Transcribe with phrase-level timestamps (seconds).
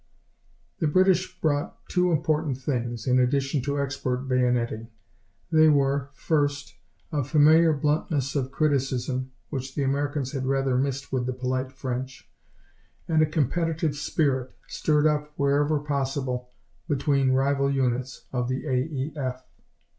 [0.79, 4.87] The British brought two important things, in addition to expert bayoneting.
[5.51, 6.73] They were, first,
[7.11, 12.27] a familiar bluntness of criticism, which the Americans had rather missed with the polite French,
[13.07, 16.49] and a competitive spirit, stirred up wherever possible
[16.87, 18.71] between rival units of the A.
[18.75, 19.13] E.
[19.15, 19.45] F.